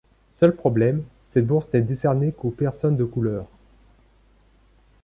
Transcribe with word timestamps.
Seul 0.33 0.55
problème, 0.55 1.03
cette 1.27 1.45
bourse 1.45 1.71
n'est 1.75 1.81
décernée 1.83 2.31
qu'aux 2.31 2.49
personnes 2.49 2.97
de 2.97 3.03
couleur. 3.03 3.45